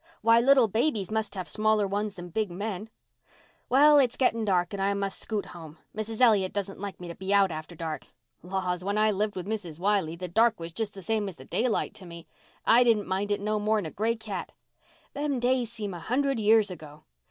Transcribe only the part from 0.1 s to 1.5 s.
Why, little babies must have